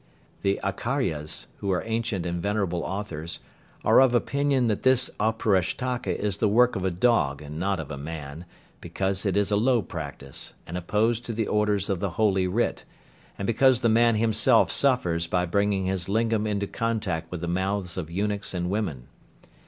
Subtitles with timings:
[0.41, 3.39] The Acharyas (i.e., ancient and venerable authors)
[3.85, 7.91] are of opinion that this Auparishtaka is the work of a dog and not of
[7.91, 8.45] a man,
[8.79, 12.83] because it is a low practice, and opposed to the orders of the Holy Writ,
[13.37, 17.95] and because the man himself suffers by bringing his lingam into contact with the mouths
[17.95, 19.07] of eunuchs and women.